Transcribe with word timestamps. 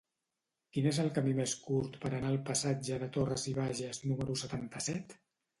Quin 0.77 0.87
és 0.91 0.99
el 1.03 1.11
camí 1.17 1.33
més 1.41 1.53
curt 1.67 1.99
per 2.05 2.11
anar 2.13 2.31
al 2.31 2.39
passatge 2.49 2.97
de 3.05 3.13
Torras 3.19 3.47
i 3.53 3.57
Bages 3.61 4.03
número 4.11 4.43
setanta-set? 4.45 5.19